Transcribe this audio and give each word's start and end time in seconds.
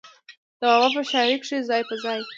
د 0.59 0.61
بابا 0.71 0.87
پۀ 0.93 1.01
شاعرۍ 1.11 1.35
کښې 1.41 1.57
ځای 1.69 1.81
پۀ 1.87 1.95
ځای 2.03 2.19